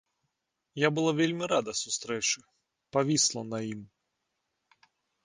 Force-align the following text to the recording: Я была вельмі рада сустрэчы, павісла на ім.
Я 0.83 0.89
была 0.99 1.11
вельмі 1.19 1.45
рада 1.53 1.71
сустрэчы, 1.81 2.39
павісла 2.97 3.41
на 3.51 3.59
ім. 3.73 3.81